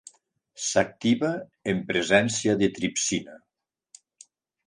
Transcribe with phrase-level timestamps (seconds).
[0.67, 1.29] S'activa
[1.73, 3.35] en presència de tripsina.